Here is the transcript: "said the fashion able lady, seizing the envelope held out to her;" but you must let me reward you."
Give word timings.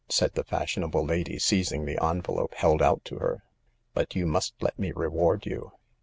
"said 0.09 0.33
the 0.33 0.43
fashion 0.43 0.81
able 0.83 1.05
lady, 1.05 1.37
seizing 1.37 1.85
the 1.85 2.03
envelope 2.03 2.55
held 2.55 2.81
out 2.81 3.05
to 3.05 3.19
her;" 3.19 3.43
but 3.93 4.15
you 4.15 4.25
must 4.25 4.55
let 4.59 4.79
me 4.79 4.91
reward 4.91 5.45
you." 5.45 5.73